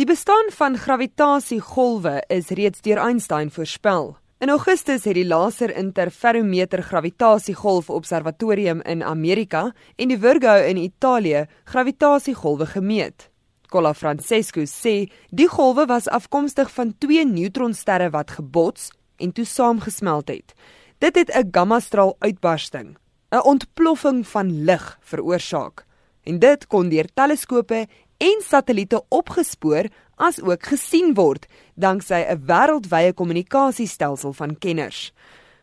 Die 0.00 0.06
bestaan 0.08 0.46
van 0.56 0.78
gravitasiegolwe 0.80 2.22
is 2.32 2.48
reeds 2.56 2.80
deur 2.80 2.96
Einstein 2.96 3.50
voorspel. 3.52 4.14
In 4.40 4.48
Augustus 4.48 5.04
het 5.04 5.14
die 5.14 5.26
Laser 5.26 5.74
Interferometer 5.76 6.80
Gravitasiegolf 6.82 7.90
Observatorium 7.90 8.80
in 8.80 9.02
Amerika 9.04 9.74
en 9.96 10.08
die 10.08 10.16
Virgo 10.18 10.54
in 10.70 10.80
Italië 10.80 11.42
gravitasiegolwe 11.68 12.70
gemeet. 12.70 13.28
Cola 13.68 13.92
Francesco 13.92 14.64
sê 14.64 15.10
die 15.28 15.50
golwe 15.52 15.84
was 15.92 16.08
afkomstig 16.08 16.72
van 16.78 16.94
twee 16.98 17.26
neutronsterre 17.28 18.08
wat 18.16 18.32
gebots 18.38 18.88
en 19.20 19.36
toe 19.36 19.44
saamgesmelt 19.44 20.32
het. 20.32 20.56
Dit 20.98 21.16
het 21.16 21.28
'n 21.36 21.48
gammastraal 21.52 22.16
uitbarsting, 22.18 22.96
'n 23.30 23.44
ontploffing 23.44 24.26
van 24.26 24.64
lig 24.64 24.98
veroorsaak. 25.00 25.84
En 26.22 26.38
dit 26.38 26.66
kon 26.66 26.88
deur 26.88 27.08
teleskope 27.14 27.86
en 28.20 28.42
satelliete 28.44 29.00
opgespoor 29.08 29.88
as 30.20 30.40
ook 30.44 30.66
gesien 30.72 31.14
word 31.16 31.46
danksy 31.74 32.20
'n 32.28 32.44
wêreldwye 32.46 33.12
kommunikasiestelsel 33.12 34.32
van 34.32 34.58
kenners. 34.58 35.12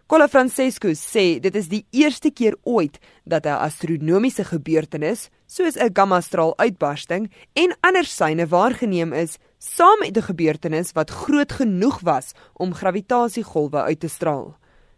Cola 0.07 0.27
Francesco 0.27 0.87
sê 0.95 1.39
dit 1.39 1.55
is 1.55 1.67
die 1.67 1.85
eerste 1.91 2.31
keer 2.31 2.55
ooit 2.63 2.97
dat 3.25 3.45
'n 3.45 3.61
astronomiese 3.67 4.43
gebeurtenis 4.43 5.29
soos 5.45 5.75
'n 5.75 5.93
gammastraal 5.93 6.57
uitbarsting 6.57 7.31
en 7.53 7.75
ander 7.81 8.05
syne 8.05 8.47
waargeneem 8.47 9.13
is 9.13 9.37
saam 9.59 9.99
met 9.99 10.17
'n 10.17 10.21
gebeurtenis 10.21 10.91
wat 10.93 11.09
groot 11.09 11.51
genoeg 11.51 11.99
was 11.99 12.31
om 12.53 12.73
gravitasiegolwe 12.73 13.81
uit 13.81 13.99
te 13.99 14.07
straal. 14.07 14.55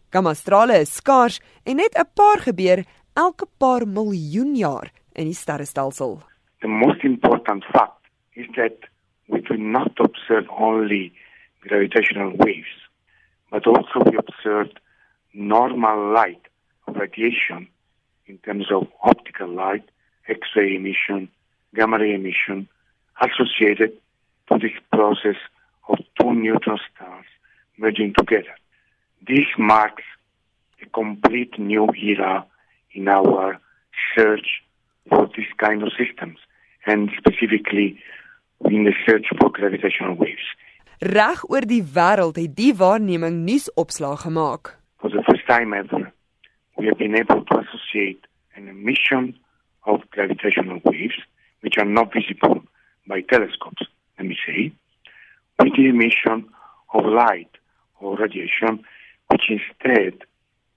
Gammastrale 0.10 0.80
is 0.80 0.96
skaars 0.96 1.40
en 1.64 1.76
net 1.76 1.98
'n 1.98 2.10
paar 2.14 2.40
gebeur 2.40 2.86
elke 3.14 3.48
paar 3.58 3.88
miljoen 3.88 4.56
jaar 4.56 4.92
in 5.14 5.26
die 5.26 5.34
sterrestelsel. 5.34 6.29
The 6.62 6.68
most 6.68 7.04
important 7.04 7.64
fact 7.72 8.06
is 8.36 8.46
that 8.58 8.80
we 9.28 9.42
do 9.42 9.56
not 9.58 9.92
observe 10.00 10.46
only 10.58 11.14
gravitational 11.62 12.34
waves, 12.36 12.68
but 13.50 13.66
also 13.66 14.04
we 14.06 14.18
observe 14.18 14.68
normal 15.34 16.14
light 16.14 16.42
radiation 16.88 17.68
in 18.26 18.38
terms 18.40 18.66
of 18.72 18.88
optical 19.04 19.48
light, 19.48 19.84
X-ray 20.28 20.76
emission, 20.76 21.30
gamma 21.76 21.98
ray 21.98 22.14
emission, 22.14 22.68
associated 23.22 23.94
to 24.50 24.58
this 24.58 24.72
process 24.92 25.36
of 25.88 25.98
two 26.20 26.34
neutron 26.34 26.80
stars 26.94 27.26
merging 27.78 28.14
together. 28.18 28.56
This 29.28 29.46
marks 29.58 30.04
a 30.82 30.86
complete 30.88 31.58
new 31.58 31.88
era 31.96 32.46
in 32.94 33.08
our 33.08 33.60
search 34.16 34.62
for 35.10 35.28
this 35.36 35.52
kind 35.58 35.84
of 35.84 35.92
systems 35.98 36.40
and 36.86 37.10
specifically 37.18 38.00
in 38.66 38.84
the 38.84 38.94
search 39.06 39.28
for 39.40 39.50
gravitational 39.50 40.16
waves. 40.16 40.48
Reg 41.00 41.44
oor 41.48 41.64
die 41.64 41.84
wêreld 41.96 42.36
het 42.36 42.56
die 42.56 42.74
waarneming 42.76 43.44
nuusopslaa 43.48 44.16
gemaak. 44.26 44.76
For 45.00 45.10
the 45.10 45.24
first 45.24 45.46
time 45.48 45.74
ever, 45.74 46.12
we 46.78 46.86
have 46.88 46.98
been 46.98 47.16
able 47.16 47.44
to 47.46 47.60
associate 47.64 48.28
an 48.56 48.68
emission 48.68 49.38
of 49.86 50.02
gravitational 50.12 50.80
waves 50.84 51.16
which 51.62 51.78
are 51.78 51.88
not 51.88 52.12
visible 52.14 52.64
by 53.08 53.22
telescopes, 53.22 53.88
let 54.18 54.28
me 54.28 54.38
say, 54.46 54.74
with 55.60 55.74
the 55.76 55.88
emission 55.88 56.48
of 56.94 57.06
light 57.06 57.52
or 58.00 58.18
radiation 58.18 58.84
which 59.30 59.50
instead 59.50 60.20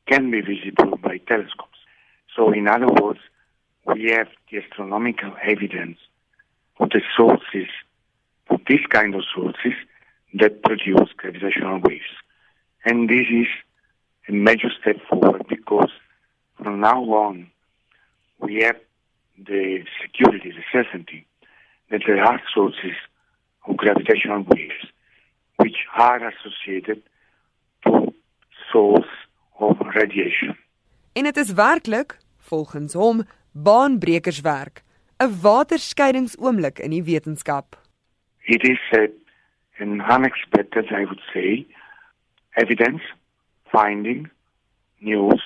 can 0.06 0.30
be 0.30 0.40
visible 0.40 0.96
by 0.98 1.18
telescopes. 1.18 1.78
So 2.36 2.52
in 2.52 2.68
other 2.68 2.86
words, 2.86 3.20
we 3.86 4.10
have 4.10 4.28
the 4.50 4.58
astronomical 4.58 5.32
evidence 5.42 5.98
of 6.78 6.90
the 6.90 7.00
sources, 7.16 7.68
of 8.48 8.60
this 8.68 8.80
kind 8.90 9.14
of 9.14 9.22
sources 9.34 9.74
that 10.34 10.62
produce 10.62 11.10
gravitational 11.16 11.80
waves. 11.80 12.12
And 12.84 13.08
this 13.08 13.26
is 13.30 13.46
a 14.28 14.32
major 14.32 14.70
step 14.80 14.96
forward 15.08 15.44
because 15.48 15.90
from 16.56 16.80
now 16.80 17.02
on 17.02 17.50
we 18.38 18.62
have 18.62 18.76
the 19.38 19.84
security, 20.00 20.50
the 20.50 20.64
certainty 20.72 21.26
that 21.90 22.02
there 22.06 22.22
are 22.22 22.40
sources 22.54 22.96
of 23.66 23.76
gravitational 23.76 24.44
waves 24.48 24.86
which 25.56 25.76
are 25.96 26.20
associated 26.28 27.02
to 27.84 28.12
source 28.72 29.12
of 29.58 29.76
radiation. 29.80 30.56
En 31.12 31.22
dit 31.22 31.36
is 31.36 31.52
werklik 31.52 32.18
volgens 32.38 32.92
hom 32.92 33.22
baanbrekerswerk, 33.52 34.82
'n 35.18 35.30
waterskeidingsoomlik 35.42 36.78
in 36.78 36.90
die 36.90 37.02
wetenskap. 37.02 37.76
It 38.44 38.62
is 38.64 38.80
a, 38.92 39.08
an 39.78 40.00
unexpected, 40.00 40.90
I 40.90 41.04
would 41.04 41.22
say, 41.32 41.66
evidence, 42.56 43.02
finding, 43.70 44.30
news, 45.00 45.42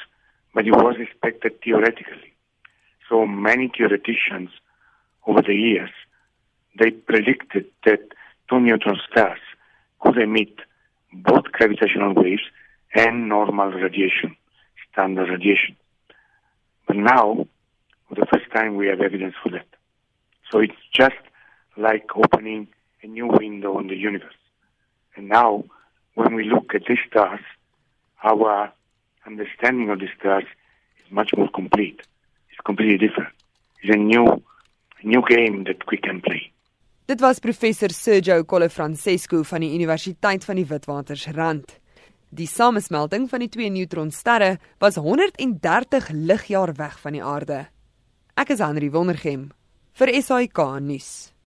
but 0.55 0.66
it 0.66 0.72
was 0.72 0.97
expected 0.99 1.61
theoretically. 1.62 2.33
So 3.09 3.27
many 3.27 3.69
theoreticians 3.69 4.50
over 5.27 5.43
the 5.43 5.55
years, 5.55 5.91
they 6.78 6.91
predicted 6.91 7.66
that 7.84 8.00
two 8.49 8.61
neutron 8.61 8.99
stars 9.11 9.41
could 10.00 10.19
emit 10.19 10.55
both 11.12 11.45
gravitational 11.53 12.15
waves 12.15 12.43
and 12.95 13.28
normal 13.28 13.71
radiation, 13.71 14.37
standard 14.91 15.28
radiation. 15.28 15.77
But 16.87 16.97
now 16.97 17.47
the 18.16 18.27
first 18.32 18.50
time 18.53 18.77
we 18.77 18.87
have 18.88 19.00
evidence 19.00 19.34
for 19.43 19.50
that. 19.50 19.66
So 20.50 20.60
it's 20.60 20.81
just 20.93 21.15
like 21.77 22.06
opening 22.16 22.69
a 23.03 23.06
new 23.06 23.27
window 23.27 23.77
on 23.77 23.88
the 23.88 23.97
universe. 23.97 24.41
And 25.16 25.28
now, 25.28 25.65
when 26.15 26.34
we 26.34 26.44
look 26.44 26.75
at 26.75 26.84
the 26.87 26.97
stars, 27.09 27.41
our 28.22 28.72
understanding 29.27 29.91
of 29.91 29.99
the 30.00 30.09
stars 30.19 30.44
is 30.99 31.12
much 31.12 31.31
more 31.37 31.49
complete. 31.50 32.00
It's 32.50 32.60
completely 32.65 32.99
different. 32.99 33.34
It's 33.82 33.94
a 33.94 33.99
new, 33.99 34.27
a 34.27 35.06
new 35.06 35.22
game 35.28 35.65
that 35.65 35.83
we 35.91 35.97
can 35.98 36.21
play. 36.21 36.53
Dit 37.06 37.21
was 37.21 37.38
professor 37.38 37.93
Sergio 37.93 38.44
Colle 38.44 38.69
Francesco 38.69 39.43
van 39.43 39.62
die 39.62 39.75
Universiteit 39.75 40.44
van 40.44 40.59
die 40.59 40.66
Witwatersrand. 40.66 41.77
Die 42.34 42.48
samesmelting 42.50 43.28
van 43.31 43.44
die 43.44 43.48
twee 43.48 43.71
neutronsterre 43.71 44.56
was 44.83 44.98
130 44.98 46.09
ligjaar 46.10 46.75
weg 46.75 46.98
van 46.98 47.15
die 47.15 47.22
aarde. 47.22 47.66
Ek 48.37 48.51
is 48.53 48.61
Henry 48.61 48.91
Wondergem 48.93 49.47
vir 49.97 50.11
SAK 50.21 50.59
nuus. 50.85 51.33